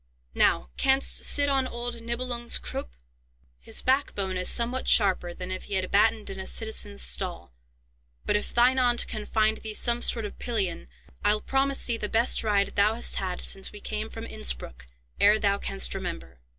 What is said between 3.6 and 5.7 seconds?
back bone is somewhat sharper than if